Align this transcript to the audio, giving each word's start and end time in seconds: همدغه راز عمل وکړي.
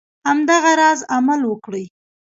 همدغه 0.27 0.71
راز 0.79 0.99
عمل 1.15 1.41
وکړي. 1.47 1.85